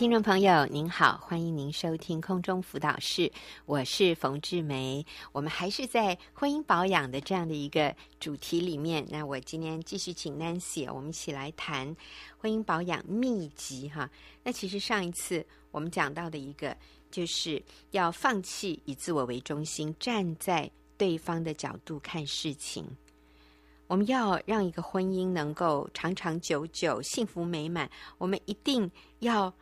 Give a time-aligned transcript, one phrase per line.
[0.00, 3.30] 听众朋友您好，欢迎您收听空中辅导室，
[3.66, 5.04] 我是冯志梅。
[5.30, 9.06] 我们还是在婚姻保养的这样的一个主题里面。
[9.10, 11.94] 那我今天继续请 Nancy，我们一起来谈
[12.38, 14.08] 婚姻保养秘籍哈。
[14.42, 16.74] 那其实上一次我们讲到的一个，
[17.10, 22.86] 就是要放弃以自我为中心，站在对方的角度看事情。
[23.86, 29.52] 我们要让一个婚姻能够长长久久、幸福美满，我们一定要。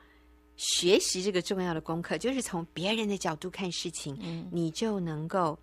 [0.59, 5.57] 学习这个重要的功课，就是从别人的角度看事情，嗯，你就能够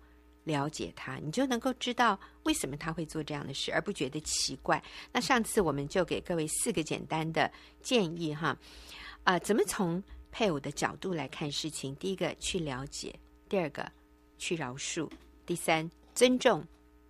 [0.44, 4.82] 了解他，你就能够知道为什么他会做这样的事，而不觉得奇怪。
[5.12, 7.52] 那上次我们就给各位四个简单的
[7.82, 8.48] 建议哈，
[9.22, 10.02] 啊、呃，怎么从
[10.32, 11.94] 配偶的角度来看事情？
[11.96, 13.10] 第一个，去了解；
[13.50, 13.86] 第二个，
[14.38, 15.06] 去饶恕；
[15.44, 16.62] 第三，尊重；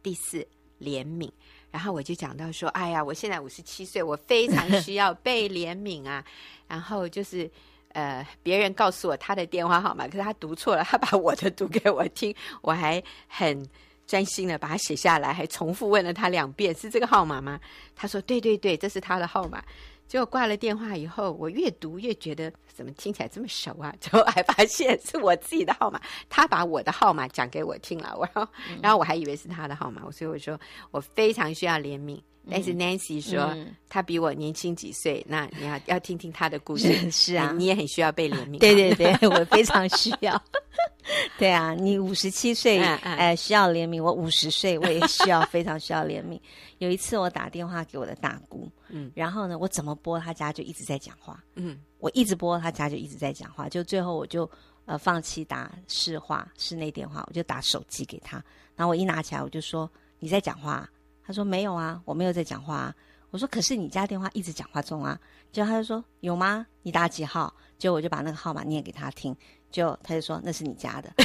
[0.03, 0.45] 第四，
[0.81, 1.31] 怜悯。
[1.71, 6.25] 然后我就讲到说，哎呀，我现在五十七岁，我非常需要被怜悯啊。
[6.67, 7.49] 然后就是。
[7.97, 13.67] 呃，别人告诉我他的电话号码，可是他读错了，他把我的读给我听，我还很
[14.07, 17.59] 专心的把它写下来，还重复问了他两遍，是这个号码吗？
[17.95, 19.65] 他说对对对，这是他的号码。
[20.07, 23.91] 结果挂了电话以后，我越读越觉得怎么听起来这么熟啊？
[23.99, 30.61] 最后还发现是我自己的号码，他把我的号码讲给我听了，然后然后我还以为是他的号码，所以我说
[30.91, 32.21] 我非常需要怜悯。
[32.51, 37.11] 但是 Nancy 说，嗯、他比我年轻几岁，嗯、那你要 要听听他的故事。
[37.11, 38.59] 是，啊，你也很需要被怜悯。
[38.59, 40.41] 对对对， 我非常需要。
[41.39, 44.03] 对啊，你五十七岁，哎、需要怜悯。
[44.03, 46.41] 我五十岁，我也需要非常需要怜悯。
[46.79, 54.51] 有一次我打电话给我的大姑，嗯，然后呢，我怎么拨他家就一直在讲话，嗯，我一直拨他家就一直在讲话，就最后我就
[54.85, 58.43] 呃放弃打市话室内电话，我就打手机给他。
[58.75, 60.89] 然后我一拿起来，我就说你在讲话。
[61.27, 62.95] 他说没有啊，我没有在讲话啊。
[63.31, 65.19] 我说可是你家电话一直讲话中啊。
[65.53, 66.67] 结果他就说有吗？
[66.83, 67.53] 你打几号？
[67.79, 69.37] 结果我就把那个号码念给他听，
[69.71, 71.13] 就他就说那是你家的。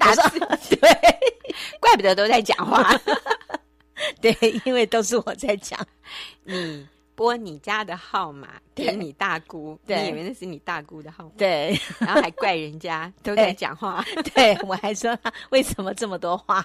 [0.00, 0.38] 打字
[0.76, 0.90] 对，
[1.80, 2.98] 怪不得都在讲话。
[4.22, 4.34] 对，
[4.64, 5.78] 因为都是我在讲。
[6.44, 6.86] 你。
[7.18, 11.32] 拨你家的号码给你大姑，对，你以为那是你大姑的号码？
[11.36, 16.64] 对，然后还怪人家都在讲话， 对，我还说他为什么这么多话？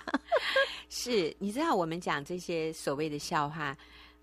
[0.90, 3.76] 是，你知道我们讲这些所谓的笑话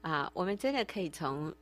[0.02, 1.52] 啊，我们真的可以从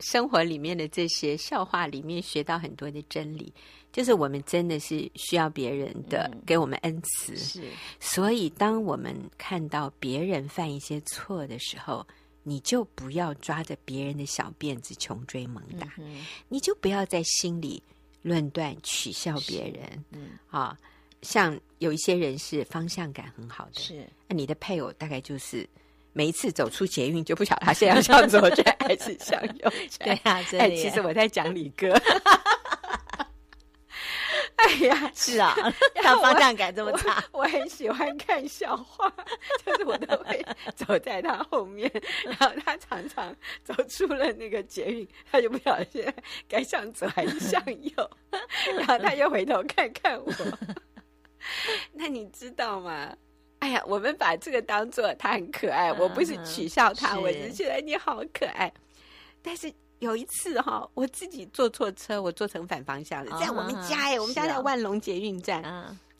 [0.00, 3.50] 生活里面的这些笑话里面学到很多的真理，
[3.90, 7.62] 就是我们真的是需要别人的给我们恩慈，是，
[7.98, 12.06] 所以当我们看到别人犯一些错的时候。
[12.42, 17.82] 你就不要抓着别人的小辫子穷追猛打，嗯、你就不要在心里
[18.22, 20.04] 论断取笑别人。
[20.12, 20.76] 嗯，啊，
[21.22, 25.68] 像有一些人是方向感很好的，是那你的配偶大概就是
[26.12, 30.08] 每一次走出捷运就不晓得他现在要向左转还是向右转。
[30.08, 31.92] 对啊，哎，其实我在讲李哥。
[34.58, 35.54] 哎呀，是啊，
[35.94, 37.22] 他方向感这么差。
[37.30, 39.08] 我， 我很喜欢看笑话，
[39.64, 41.90] 就是我都会走在他后面，
[42.26, 46.12] 然后他常常走出了那个捷运，他就不晓得现在
[46.48, 48.10] 该向左还是向右，
[48.76, 50.32] 然后他又回头看看我。
[51.92, 53.16] 那你知道吗？
[53.60, 58.72] 哎呀，我们把这个当做他很可爱，我不是取笑他，我只是觉得你好可爱，
[59.40, 59.72] 但是。
[60.00, 65.62] 有一次哈，我自己坐错车，我坐成反方向了，在我们家哎，我们家在万隆捷运站，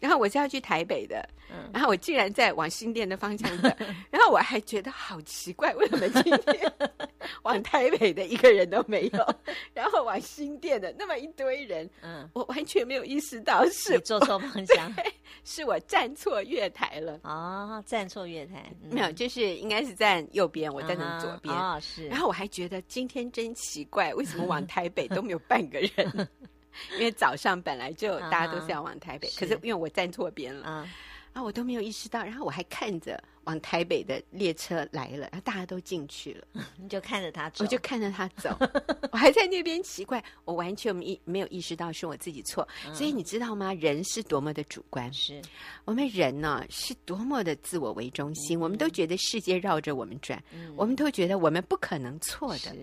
[0.01, 1.29] 然后我是要去台北的，
[1.73, 3.69] 然后我竟然在往新店的方向走，
[4.11, 6.73] 然后我还觉得好奇怪，为什么今天
[7.43, 9.35] 往台北的一个人都没有，
[9.75, 14.93] 然后往新店的那么一堆人，嗯，我完全没有意识到是你坐错方向。
[15.45, 17.83] 是我站错月台了啊！
[17.87, 21.81] 站错月台，嗯、没有，就是应该是站右边，我站成左边啊。
[21.81, 26.29] 是，然后我还觉得今天真奇怪，为什么往 台北都没有半个人？
[26.95, 30.87] 因为早上本来就大家都是要往台北，可是因为我站错边了。
[31.31, 38.57] 然后我都没有意识到，然后我还看着往台北的列车来了，然后大家都进去了，你就看着他走，我就看着他走，
[39.13, 43.73] 我还在那边奇怪，我完全没没有意识到是我自己错，嗯、所以你知道吗？
[43.75, 45.41] 人是多么的主观，是
[45.85, 52.75] 我们人呢是多么的自我为中心，嗯、我们都觉得世界绕着我们转，嗯、我们都觉得我们不可能错的。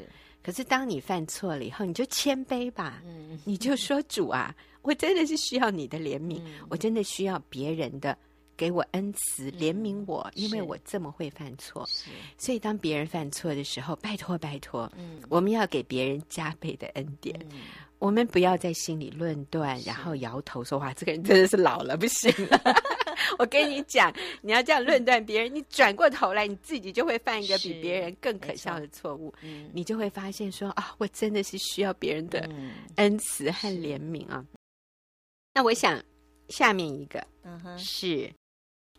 [0.51, 8.17] 是可是当你犯错了以后，你就谦卑吧，嗯、你就说主啊， 我真的是需要你的怜悯，嗯、我真的需要别人的。
[8.57, 11.85] 给我恩慈，怜悯我，因为我这么会犯错。
[12.37, 17.37] 所以当别人犯错的时候，拜托拜托，嗯，我们要给别人加倍的恩典。
[17.51, 17.63] 嗯，
[17.99, 22.57] 我们不要在心里论断，然后摇头说哇，这个人真的是老了，不行了。
[23.39, 29.33] 我跟你讲，你要这样论断别人，你转过头来，你自己就会犯一个比别人更可笑的错误。
[29.41, 32.49] 嗯，你就会发现说啊，我真的是需要别人的
[32.95, 34.45] 恩慈和怜悯啊。
[35.53, 36.03] 那我想
[36.49, 38.31] 下面一个，嗯哼，是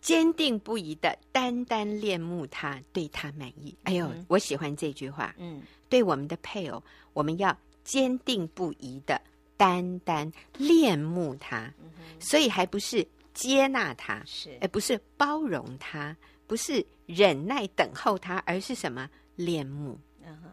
[0.00, 3.76] 坚定不移的单单恋慕他，对他满意。
[3.84, 5.34] 哎呦，我喜欢这句话。
[5.38, 6.82] 嗯，对我们的配偶，
[7.12, 9.20] 我们要坚定不移的
[9.56, 11.72] 单单恋慕他，
[12.18, 13.06] 所以还不是。
[13.36, 16.16] 接纳他，是而不是包容他，
[16.46, 19.98] 不是忍耐等候他，而是什么恋慕。
[20.24, 20.50] 嗯哼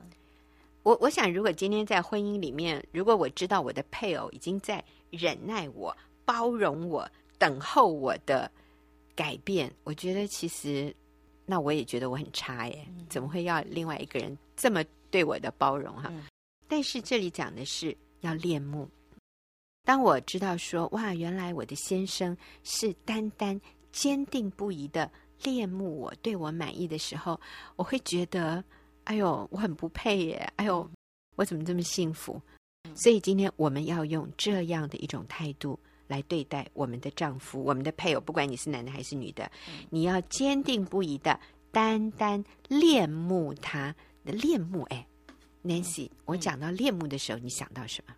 [0.84, 5.96] 我我想，如果今天在婚姻里面，如果我知道我的配偶已经在忍耐我、
[6.26, 8.52] 包容我、等候我的
[9.16, 10.94] 改变，我觉得其实
[11.46, 16.20] 那我也觉得我很差耶，怎么会要另外一个人这么对我的包容哈？Uh.
[16.68, 18.90] 但是这里讲的是要恋慕。
[19.86, 23.60] 当我知道说哇，原来我的先生是单单
[23.92, 25.12] 坚定不移的
[25.44, 27.40] 恋慕我、对我满意的时候，
[27.76, 28.64] 我会觉得，
[29.04, 30.54] 哎呦，我很不配耶！
[30.56, 30.90] 哎呦，
[31.36, 32.42] 我怎么这么幸福？
[32.96, 35.78] 所以今天我们要用这样的一种态度
[36.08, 39.52] 来对待我们的丈夫、我们的配偶，不管你是男的还是女的，
[39.90, 41.38] 你要坚定不移的
[41.72, 43.94] 单单恋慕他
[44.24, 44.84] 的恋慕。
[44.84, 45.06] 哎
[45.62, 48.16] ，Nancy，我讲到恋慕的时候，你想到什么？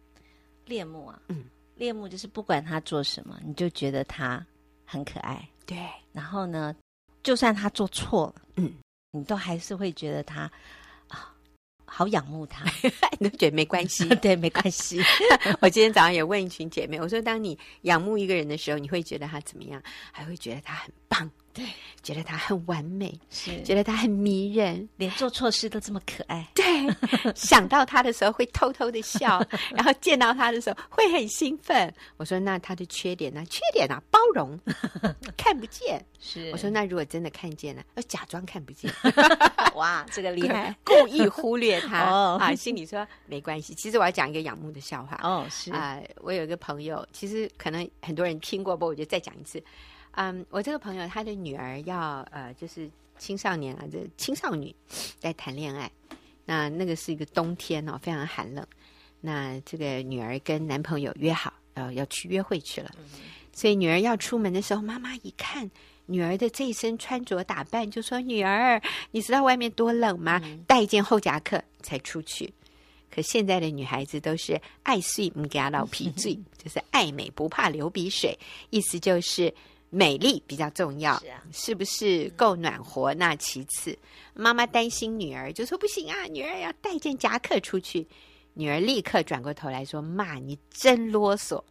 [0.65, 1.45] 恋慕啊，嗯。
[1.75, 4.45] 恋慕就是不管他做什么，你就觉得他
[4.85, 5.47] 很可爱。
[5.65, 5.77] 对，
[6.13, 6.75] 然后呢，
[7.23, 8.73] 就算他做错了，嗯，
[9.11, 10.49] 你都还是会觉得他
[11.07, 11.33] 啊，
[11.85, 12.63] 好仰慕他，
[13.19, 14.07] 你都觉得没关系。
[14.15, 15.01] 对，没关系。
[15.59, 19.81] 我今天早上也问一群姐妹，我说：当你仰慕一个人的时候，你会觉得他怎么样？
[20.11, 21.29] 还会觉得他很棒。
[21.55, 21.65] 对，
[22.03, 26.45] 觉得他很完美，是觉得他很迷人，连做错事都这么可爱。
[26.53, 26.63] 对，
[27.33, 29.41] 想到他的时候会偷偷的笑，
[29.73, 31.91] 然后见到他的时候会很兴奋。
[32.17, 33.41] 我说：“那他的缺点呢？
[33.49, 34.59] 缺点啊，包容，
[35.37, 38.93] 看不见。”是我说：“那如果真的看见了，要假装看不见。
[39.75, 43.73] ”哇，这个厉害，故意忽略他啊，心里说没关系。
[43.73, 49.63] 其实我要讲一个仰慕的笑话哦，是啊，我有一个朋友，其实可能很多人听过，不过我就再讲一次。
[50.15, 54.73] 嗯，um, 我这个朋友他的女儿要呃，就是青少年啊，这青少女
[55.19, 55.89] 在谈恋爱。
[56.45, 58.65] 那那个是一个冬天哦，非常寒冷。
[59.19, 62.91] 那这个女儿跟男朋友约好，呃，要去约会去了。
[63.51, 65.69] 所以女儿要出门的时候，妈妈一看
[66.05, 68.79] 女儿的这一身穿着打扮，就说：“女儿，
[69.11, 70.39] 你知道外面多冷吗？
[70.67, 72.53] 带一件厚夹克才出去。”
[73.09, 78.37] 可现在的女孩子都是爱睡不给她老皮醉， 就是爱美不怕流鼻水，
[78.69, 79.51] 意思就是。
[79.95, 83.13] 美丽比较重要，是啊，是不是够暖和？
[83.13, 83.97] 那其次，
[84.33, 88.05] 妈妈担心女儿，就说不行啊，女儿要带件夹克出去。
[88.53, 91.63] 女儿立刻转过头来说：“妈，你真啰嗦。”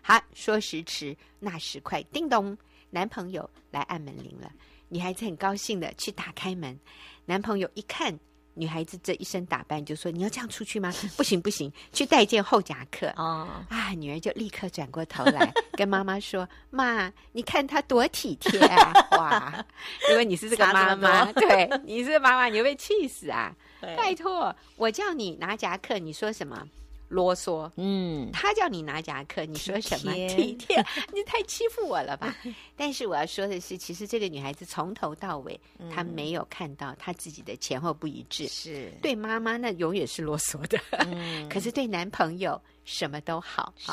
[0.00, 2.56] 好，说时迟，那时快，叮咚，
[2.88, 4.52] 男朋友来按门铃了。
[4.88, 6.78] 女孩子很高兴的去打开门，
[7.24, 8.16] 男朋友一看。
[8.56, 10.92] 女孩子这一身打扮，就说：“你要这样出去吗？
[11.16, 18.92] 不行不行，去带件厚夹克。”哦，啊，女儿就立刻转过头来跟妈妈说：“妈，你看她多体贴啊！
[19.18, 19.66] 哇，
[20.08, 23.54] 如果你是这个妈妈， 对，你是妈妈，你会被气死啊！
[23.80, 26.66] 拜托，我叫你拿夹克，你说什么？”
[27.08, 30.76] 啰嗦，嗯，他叫你拿夹克，你说什么体贴？
[31.14, 32.34] 你太欺负我了吧？
[32.76, 35.60] 但是我要说的是，其实这个女孩子从头到尾，
[35.94, 38.48] 她没有看到她自己的前后不一致。
[38.48, 40.78] 是对妈妈那永远是啰嗦的，
[41.48, 43.72] 可是对男朋友什么都好。
[43.76, 43.90] 是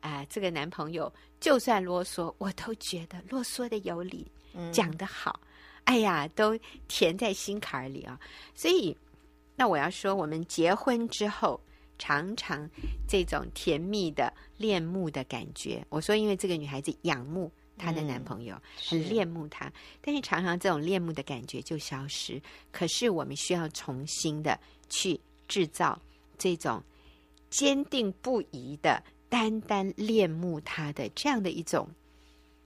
[0.00, 4.30] 啊，这个男朋友就算啰嗦，我都觉得啰嗦的有理，
[4.70, 5.40] 讲的好。
[5.84, 6.56] 哎呀，都
[6.88, 8.20] 甜在心坎里啊！
[8.54, 8.94] 所以，
[9.56, 11.58] 那我要说，我们结婚之后。
[12.00, 12.68] 常常
[13.06, 22.40] 这种甜蜜的恋慕的感觉，我说，因为这个女孩子仰慕她的男朋友，嗯、很恋慕他，但是常常这种恋慕的感觉就消失。
[22.72, 26.00] 可是我们需要重新的去制造
[26.38, 26.82] 这种
[27.50, 31.86] 坚定不移的单单恋慕他的这样的一种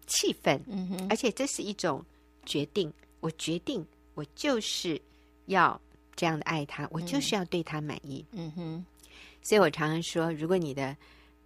[0.07, 0.61] 气氛。
[0.69, 2.05] 嗯哼，而且这是一种
[2.47, 5.01] 决定，我决定，我就是
[5.47, 5.81] 要
[6.15, 8.25] 这样的爱他，我就是要对他满意。
[8.33, 8.87] 嗯哼。
[9.45, 10.97] 所以我常常说，如果你的，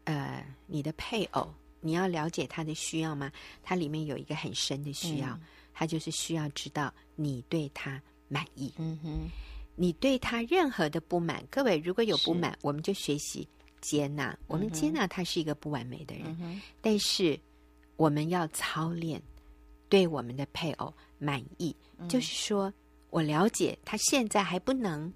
[0.04, 3.30] 呃，你的配偶，你要了解他的需要吗？
[3.60, 5.40] 他里面有一个很深的需要，嗯、
[5.74, 8.72] 他就是需要知道你对他满意。
[8.78, 9.28] 嗯哼，
[9.74, 13.46] 你对他任何的不满，各位如果有不满，我们就学习
[13.80, 14.38] 接纳。
[14.46, 17.36] 我们接纳他是一个不完美的人，嗯、但是
[17.96, 19.20] 我们要操练
[19.88, 21.74] 对我们的配偶满意。
[21.98, 22.72] 嗯、就是说
[23.10, 25.12] 我了解他现在还不能。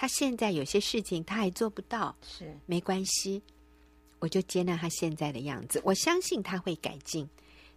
[0.00, 3.42] 他现在有些事情他还做不到，是没关系，
[4.20, 5.82] 我就接纳他现在的样子。
[5.84, 7.28] 我相信他会改进，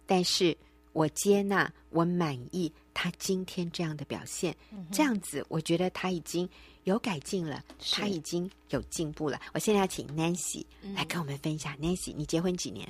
[0.06, 0.56] 但是
[0.92, 6.48] 我接纳，我满意他今天这样的表现，嗯、这样子，我觉得他已经
[6.84, 7.60] 有改进了，
[7.90, 9.40] 他已经有进步了。
[9.52, 10.64] 我现在要请 Nancy
[10.94, 11.76] 来跟我们分享。
[11.80, 12.86] 嗯、Nancy，你结婚几年？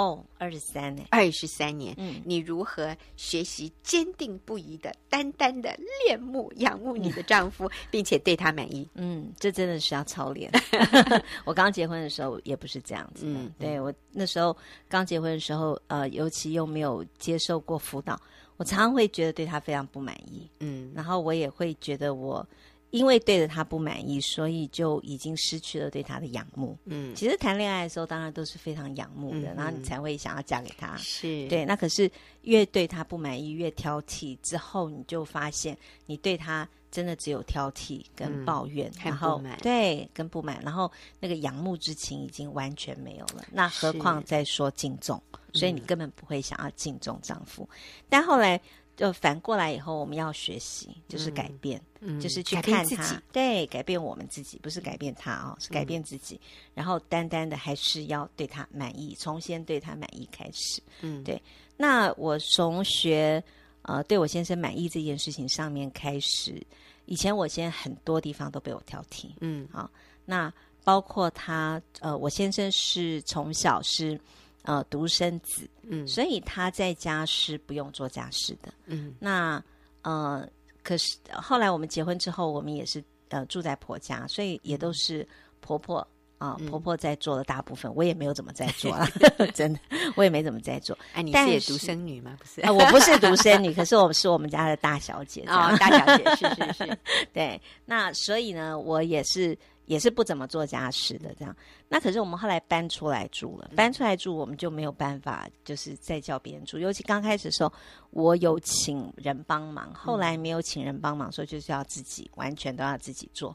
[0.00, 1.94] 哦，二十三年，二十三年。
[1.98, 8.88] 嗯，你如何学习坚定不移的、单单的恋慕、仰慕你的丈夫， 并且对他满意？
[8.94, 10.50] 嗯，这真的是要操练。
[11.44, 13.38] 我刚结婚的时候也不是这样子的。
[13.40, 14.56] 嗯，对我那时候
[14.88, 18.18] 刚结婚的时候，呃，尤其又没有接受过辅导，
[18.56, 20.48] 我常常会觉得对他非常不满意。
[20.60, 22.46] 嗯，然后我也会觉得我。
[22.90, 26.76] 因为对着他不满意，所以就已经失去了对他的仰慕。
[26.84, 30.96] 嗯，其实谈恋爱的时候，当然都是非常仰慕的，嗯、然后你才会想要嫁给他。
[30.96, 32.10] 是对，那可是
[32.42, 43.44] 越对他不满意，越挑剔之后，你就发现你对他真的只有挑剔跟抱怨，嗯、然后对跟不满，然后那个仰慕之情已经完全没有了。
[43.52, 47.62] 那何况再说敬重，所以你根本不会想要敬重丈夫。
[47.70, 47.78] 嗯、
[48.08, 48.60] 但后来。
[49.00, 56.34] 就反过来以后，我们要学习，就是改变，嗯、就是去看他，对，改变我们自己，不是改变他哦，是改变自己。
[56.34, 60.82] 嗯、然后单单的还是要对他满意，从先对他满意开始。
[61.00, 61.42] 嗯，对。
[61.78, 63.42] 那我从学
[63.80, 66.62] 呃对我先生满意这件事情上面开始，
[67.06, 69.30] 以前我先生很多地方都被我挑剔。
[69.40, 69.90] 嗯，好，
[70.26, 70.52] 那
[70.84, 74.20] 包括他呃，我先生是从小是。
[74.62, 79.62] 呃，独生子，嗯，所以他在家是不用做家事的，嗯，那
[80.02, 80.46] 呃，
[80.82, 85.26] 可是后来我们结婚之后，我们也是呃住在婆家，所以也都是
[85.60, 89.06] 婆婆啊、婆婆在做的大部分，我也没有怎么在做了，
[89.54, 89.80] 真的，
[90.14, 90.96] 我也没怎么在做。
[91.14, 92.36] 哎，你是也独生女吗？
[92.38, 96.98] 不是，呃，我不是独生女，可是我是我们家的大小姐，啊、哦，大小姐是是是，
[97.32, 99.56] 对，那所以呢，我也是。
[99.90, 101.54] 也是不怎么做家事的，这样。
[101.88, 106.78] 那可是我们后来搬出来住了，搬出来住我们就没有办法，就是再叫别人住。
[106.78, 107.72] 尤其刚开始的时候，
[108.10, 113.52] 我有请人帮忙，后来没有请人帮忙，所以就是要自己完全都要自己做。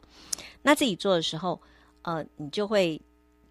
[0.60, 1.58] 那自己做的时候，
[2.02, 3.00] 呃，你就会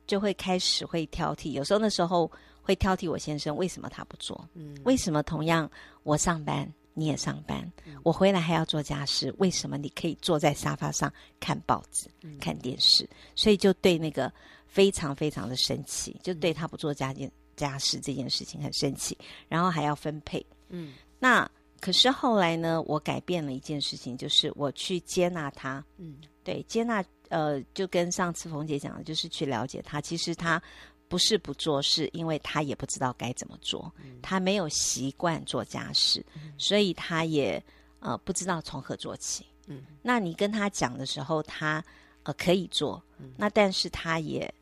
[0.06, 5.68] 就会开始会挑剔，有时候那时候会挑剔我先生为什么他不做，嗯，为什么同样
[6.04, 6.72] 我上班。
[6.98, 7.70] 你也上班，
[8.04, 12.10] 我回来还要做家事，为什么你可以坐在沙发上看报纸、
[12.40, 13.08] 看电视？
[13.36, 14.32] 所以就对那个
[14.66, 19.18] 非常非常的生气，就对他不做家件家事这件事情很生气，
[19.50, 20.44] 然后还要分配。
[20.70, 21.48] 嗯，那
[21.82, 25.86] 可是后来呢，我改变了一件事情，就是我去接纳他。
[25.98, 30.62] 嗯，对，接纳呃，就跟上次冯姐讲的，就是去了解他，其实他。
[31.08, 37.64] 不是不做，是因为他也不知道该怎么做，嗯、他没有习惯做家事，嗯、所以他也
[38.00, 39.46] 呃不知道从何做起。
[39.68, 41.84] 嗯，那你跟他讲的时候，他
[42.24, 44.54] 呃可以做，嗯、那但是他也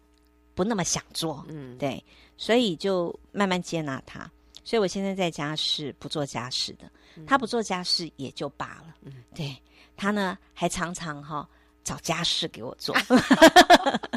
[0.54, 1.46] 不那么想做。
[1.48, 2.04] 嗯，对，
[2.38, 4.30] 所以就慢慢接纳他。
[4.66, 8.96] 所以我现在在家是不做家事的，嗯、他不做家事也就罢了。
[9.02, 9.58] 嗯，对，
[9.98, 11.48] 他呢还常常哈、哦、
[11.84, 12.96] 找家事给我做。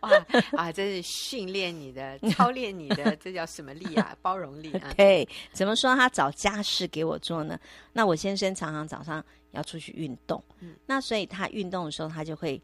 [0.00, 0.10] 哇
[0.52, 0.72] 啊！
[0.72, 4.16] 这是训练你的、操练你的，这叫什么力啊？
[4.22, 4.92] 包容力啊！
[4.96, 5.94] 对，怎么说？
[5.94, 7.58] 他找家事给我做呢？
[7.92, 12.60] 那我先生常常早上要出去运动，嗯，那所以他运动的时候，他就会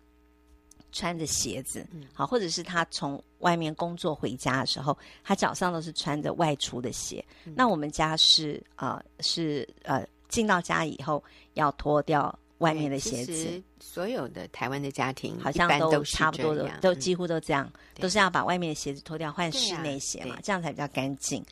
[0.93, 7.25] 穿着鞋子，嗯，好，或者是他从外面工作回家的时候，他脚上都是穿着外出的鞋。
[7.45, 11.23] 嗯，那我们家是呃是呃进到家以后
[11.55, 12.37] 要脱掉。
[12.65, 21.45] 外面的鞋子，所有的台湾的家庭好像都差不多的，都几乎都这样，都是要把外面的鞋子脱掉，换室内鞋嘛，这样才比较干净。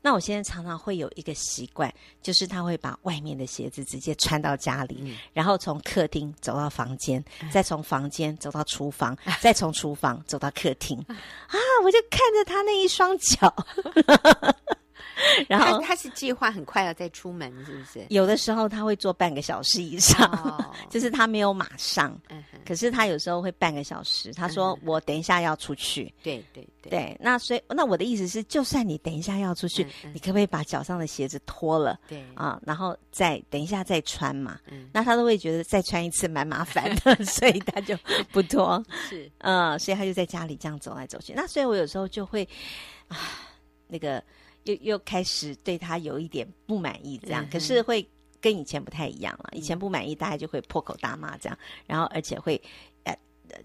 [0.00, 10.96] 那我现在常常会有一个习惯，就是他会把外面的鞋子直接穿到家里，然后从客厅走到房间，再从房间走到厨房，再从厨房走到客厅。
[11.08, 13.52] 啊，我就看着他那一双脚。
[15.48, 18.06] 然后他，他是计划很快要再出门，是不是？
[18.10, 24.32] 有的时候他会坐半个小时以上，哦、 就是他没有马上，嗯、可是他有时候会半个小时。
[24.34, 26.04] 他说：“我等一下要出去。
[26.04, 27.16] 嗯”对对对，对。
[27.20, 31.98] 那所以，那我的意思是，就算你等一下要出去，你可不可以把脚上的鞋子脱了？
[32.08, 34.58] 对啊，然后再等一下再穿嘛。
[34.70, 37.96] 嗯、那他都会觉得再穿一次蛮麻烦的， 所以他就
[38.32, 38.82] 不脱。
[39.08, 41.32] 是，嗯，所以他就在家里这样走来走去。
[41.34, 42.48] 那所以我有时候就会
[43.08, 43.16] 啊，
[43.88, 44.22] 那个。
[44.64, 48.06] 又又开始对他有一点不满意，这样，嗯、可是会
[48.40, 49.50] 跟以前不太一样了。
[49.52, 52.60] 以前不满意，大家就会破口大骂这样，然后而且会
[53.04, 53.16] 呃，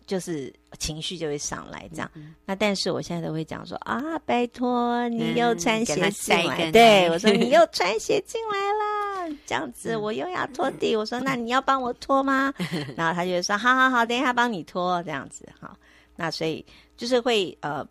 [0.07, 2.09] 就是情绪就会上来这样。
[2.13, 10.95] 嗯、那但是我现在都会讲说啊，拜托你又穿鞋进来，对我说你又穿鞋进来了，这样子我又要拖地。
[10.95, 12.53] 我说那你要帮我拖吗？
[12.95, 15.47] 然后他就说好好好，等一下帮你拖这样子。
[15.59, 15.77] 好，
[16.15, 17.85] 那所以就是会呃。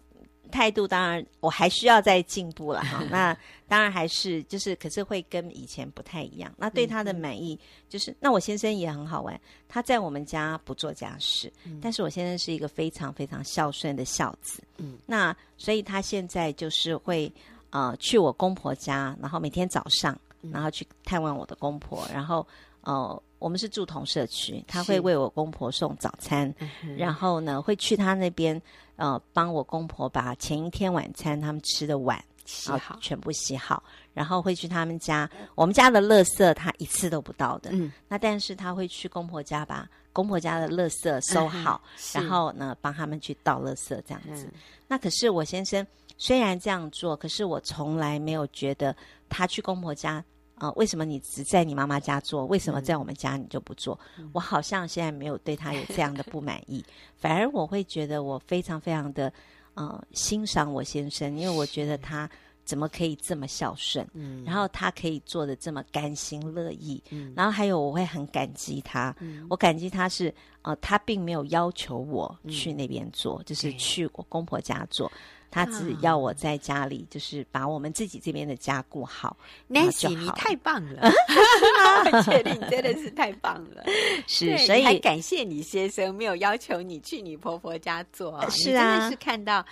[0.55, 3.03] 态度当然我还需要再进步了哈。
[3.11, 6.55] 那当然还是就是，可是会跟以前不太一样。
[6.57, 7.59] 那对他的满意
[7.89, 14.63] 就是，那我先生也很好玩，他在我们家不做家事，但是我先生是一个非常非常孝顺的孝子。
[14.77, 17.33] 嗯，那所以他现在就是会
[17.71, 20.17] 呃去我公婆家，然后每天早上
[20.53, 22.47] 然后去探望我的公婆，然后
[22.85, 23.23] 呃。
[23.41, 26.51] 我们是住同社区，他会为我公婆送早餐，
[26.97, 28.59] 然后呢会去他那边，
[28.97, 33.83] 呃，帮我公婆把前一天晚餐他们吃的碗洗好，全部洗好，
[34.15, 41.83] 然后会去他们家，我们家的垃圾他一次都不到的，嗯，那但是他会去公婆家把公婆家的垃圾收好，
[42.15, 44.51] 然后呢帮他们去倒垃圾这样子。
[44.89, 45.87] 那可是我先生
[46.17, 48.97] 虽然这样做，可是我从来没有觉得
[49.29, 50.25] 他去公婆家。
[50.57, 52.47] 啊、呃，为什么你只在你妈妈家做？
[52.47, 53.99] 为什么在我们家你就不做？
[54.19, 56.85] 嗯、我好像现在没有对他有这样的不满意，
[57.17, 59.33] 反而我会觉得我非常非常的
[59.75, 62.31] 呃欣赏我先生，因为我觉得他
[62.65, 70.33] 怎么可以这么孝顺，嗯，然后他可以做的这么甘心乐意，嗯，然后还有我会很感激他，嗯，我感激他是
[70.63, 75.11] 呃他并没有要求我去那边做，嗯、就是去我公婆家做。
[75.55, 79.37] 他只要我在家里，就是把我们自己这边的家顾好。
[79.71, 81.09] Nancy，你太棒了！
[82.11, 83.85] 我觉得你真的是太棒了。
[84.27, 88.33] 是，所以还感谢你先生没有要求你去你婆婆家做。
[88.51, 89.65] 是啊，你真的是看到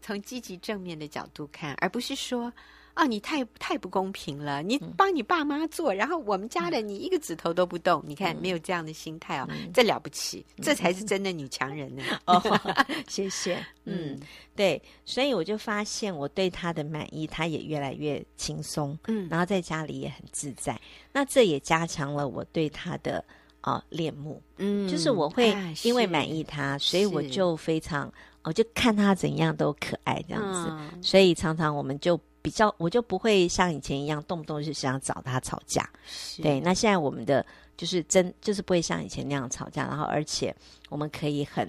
[0.00, 2.50] 从积极正面的角度看，而不是说。
[2.96, 4.62] 啊，你太太不公平了！
[4.62, 8.00] 你帮你爸妈做，嗯、然后我们家的你一个指头都不动。
[8.00, 12.02] 嗯、你看，没有这样的心态哦，嗯、这了不起，嗯、这才是真的女强人呢。
[12.24, 12.42] 哦，
[13.06, 13.62] 谢谢。
[13.84, 14.18] 嗯，
[14.54, 18.98] 对，所以我就发现我对他的满意，他也越来越轻松。
[19.08, 20.80] 嗯，然后在家里也很自在。
[21.12, 23.22] 那这也加强了我对他的
[23.60, 24.42] 啊恋慕。
[24.56, 28.10] 嗯，就是我会因为满意他，啊、所以我就非常，
[28.42, 30.70] 我就看他怎样都可爱这样子。
[30.70, 32.18] 嗯、所以常常我们就。
[32.46, 35.84] 比较，我就不会像以前一样动不动就想找他吵架。
[36.06, 37.44] 是对，那现在我们的
[37.76, 40.54] 就是真就是不会像以前那样吵架，然后而且
[40.88, 41.68] 我们可以很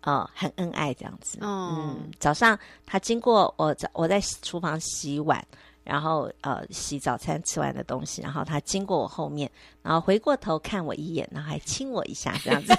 [0.00, 1.36] 呃很恩爱这样子。
[1.42, 5.46] 哦、嗯，早上他经过我在我在厨房洗碗，
[5.84, 9.50] 然后呃洗早餐吃完的东西，然后他经过我后面，
[9.82, 12.72] 然后回过头看我一眼，然后还亲我一下这样子，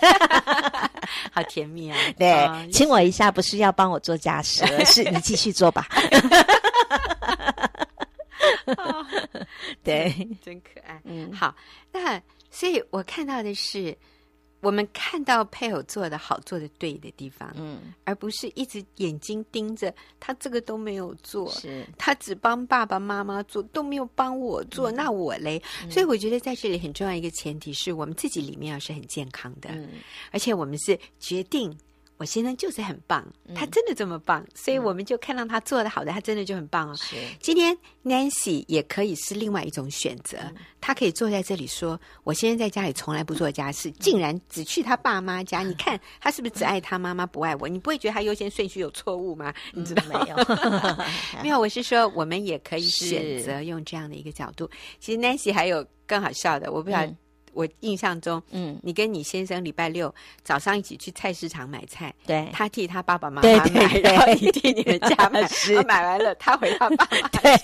[1.31, 1.97] 好甜蜜啊！
[2.17, 5.87] 对，哦、亲我一下不是要帮我做家事，而是你继续做吧。
[8.67, 9.05] 哦、
[9.87, 11.01] 对， 真可爱。
[11.05, 11.55] 嗯，好，
[11.91, 12.21] 那
[12.51, 13.97] 所以我看到的是，
[14.59, 25.61] 我们看到配偶做的好、做的对的地方，嗯，而不是一直眼睛盯着他这个都没有做，是他只帮爸爸妈妈做，都没有帮我做，嗯、那我嘞？
[25.83, 29.89] 嗯、所以我觉得在这里很重要一个前提是我们自己里面要是很健康的，嗯，
[30.31, 31.77] 而且我们是决定。
[32.17, 36.95] 我先生就是很棒，他真的这么棒，嗯、所以我们就看到他做的好的，他真的就很棒哦。
[37.39, 45.61] 今天 Nancy 也可以是另外一种选择，嗯、他可以坐在这里说：“我先生在家里从来不做家事，嗯、竟然只去他爸妈家。
[45.61, 47.67] 嗯、 你看他是不是只爱他妈妈不爱我？
[47.67, 49.53] 你不会觉得他优先顺序有错误吗？
[49.73, 50.35] 你知道、嗯、没有？
[51.43, 54.67] 没有，我是说我们也可以选择用这样的一个角度。
[54.99, 57.07] 其实 Nancy 还有更好笑的，我不知道。
[57.57, 65.81] 嗯我印象中，嗯，你跟你先生礼拜六早上一起去菜市场买菜，对，他替他爸爸妈妈买，然后你替你们家买，是。
[65.87, 67.57] 买完了他回他爸爸 家，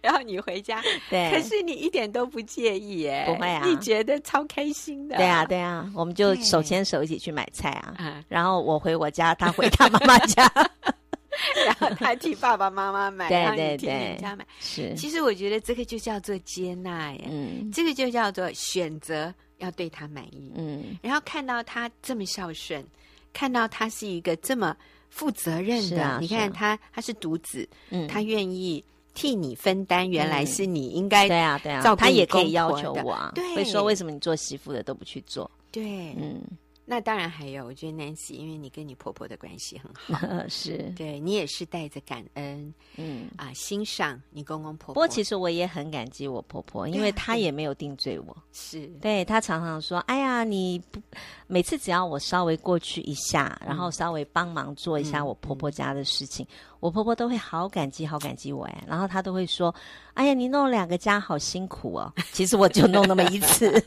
[0.00, 10.48] 然后你回家，对，可是你一点都不介意耶，不会啊，你觉得超开心的，对啊，对啊，我们就手牵手一起去买菜啊，然后我回我家，他回他妈妈家。
[11.66, 14.46] 然后他替爸爸妈妈买，然后你替人家买。
[14.60, 22.84] 是，其实我觉得这个就叫做接纳呀，嗯，这个就叫做选择要对他满意，嗯，然后看到他这么孝顺，
[23.32, 24.76] 看到他是一个这么
[25.10, 35.50] 负责任的，你看他他是独子，嗯，他愿意替你分担，原来是你应该对啊对啊，他也可以要求我啊，对，会说为什么你做媳妇的都不去做？
[35.70, 36.40] 对，嗯。
[36.86, 40.92] 那当然还有，我觉得 Nancy，因为你跟你婆婆的关系很好， 是。
[40.96, 43.26] 对你也是带着感恩，嗯。
[43.36, 44.94] 啊，欣赏你公公婆婆。
[44.94, 48.86] 不过其实我也很感激我婆婆，因为她也没有定罪我，是。
[49.00, 51.00] 对她常常说：“哎呀，你不
[51.46, 56.46] 每次只要我稍微过去一下，然后稍微帮忙做一下我婆婆家的事情，
[56.80, 59.74] 我婆婆都会好感激，好感激我哎，然后她都会说
[60.12, 63.72] ：‘哎呀，你弄两个家好辛苦哦。’其实我就弄那么一次。”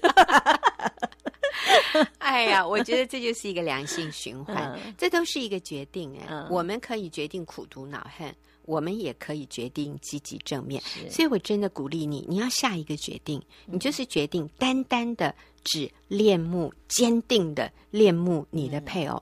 [2.19, 6.25] 哎呀，我觉得这就是一个良性循环，嗯、这都是一个决定哎。
[6.29, 10.81] 嗯、我们可以决定苦读恼恨，我们也可以决定积极正面。
[11.09, 19.21] 所以我真的鼓励你，你要下一个决定，你就是决定单单的只恋慕、坚定的恋慕你的配偶。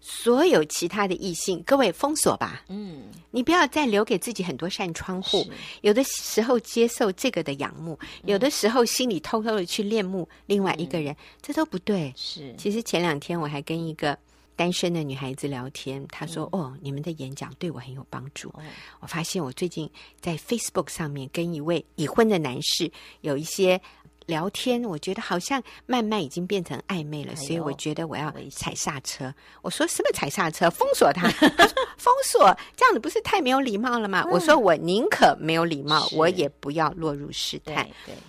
[0.00, 2.64] 所有其他的异性，各位封锁吧。
[2.68, 5.46] 嗯，你不要再留给自己很多扇窗户。
[5.80, 12.12] 有的时候接受这个的仰慕，有的时候心里偷偷的去恋慕另外一个人，这都不对。
[12.16, 14.16] 是，其实前两天我还跟一个
[14.54, 18.48] 单身的女孩子聊天，她说：“嗯、哦，你们的演讲对我很有帮助。
[18.50, 18.62] 哦”
[19.00, 23.80] 我发现我最近在 Facebook 上面跟一位已婚的男士有一些。
[24.28, 29.34] 聊天，我觉得好像慢慢已经变成暧昧了，所以我觉得我要踩刹车。
[29.62, 30.68] 我说什么踩刹车？
[30.70, 31.30] 封锁他？
[31.30, 34.24] 他说封锁，这样子不是太没有礼貌了吗？
[34.30, 37.88] 我说我宁可没有礼貌，我也不要落入试探。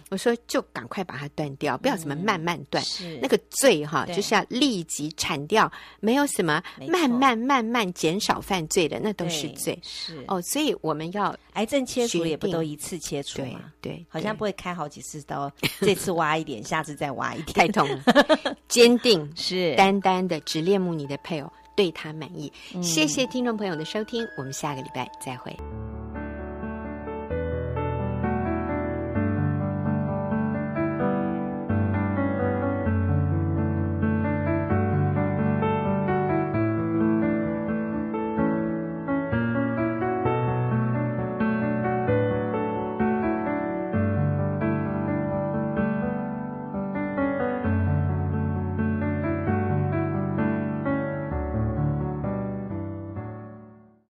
[0.10, 2.82] 我说就赶快把它断掉，不要什么慢慢断。
[3.22, 9.78] 那个罪哈，就是要立即铲掉，没有什么慢慢慢慢减少犯罪的，那都是罪。
[9.84, 13.72] 是哦，所以我们要癌症切除也不都一次切除吗？
[13.82, 15.52] 对，好像不会开好几次刀。
[15.90, 18.56] 这次挖一点，下次再挖一点，太痛了。
[18.68, 22.52] 坚定是单单的只恋慕你的配偶，对他满意。
[22.76, 25.52] 嗯、谢谢听众朋友的收听，我们下个礼拜再会。